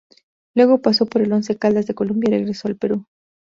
Luego 0.55 0.81
pasó 0.81 1.05
por 1.05 1.21
el 1.21 1.31
Once 1.31 1.55
Caldas 1.59 1.85
de 1.85 1.93
Colombia 1.93 2.29
y 2.29 2.31
regresó 2.39 2.67
al 2.67 2.75
Perú. 2.75 3.05